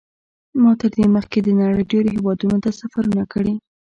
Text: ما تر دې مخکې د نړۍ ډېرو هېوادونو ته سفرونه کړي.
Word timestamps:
ما 0.61 0.71
تر 0.81 0.91
دې 0.97 1.05
مخکې 1.15 1.37
د 1.43 1.49
نړۍ 1.61 1.83
ډېرو 1.91 2.09
هېوادونو 2.15 2.57
ته 2.63 2.69
سفرونه 2.79 3.23
کړي. 3.33 3.53